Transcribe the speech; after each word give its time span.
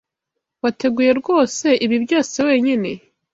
Wateguye 0.63 1.11
rwose 1.19 1.65
ibi 1.85 1.97
byose 2.05 2.37
wenyine? 2.47 2.89